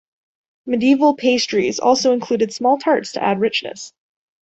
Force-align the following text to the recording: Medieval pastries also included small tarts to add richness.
Medieval 0.65 1.13
pastries 1.15 1.77
also 1.79 2.11
included 2.11 2.51
small 2.51 2.79
tarts 2.79 3.11
to 3.11 3.21
add 3.23 3.39
richness. 3.39 3.93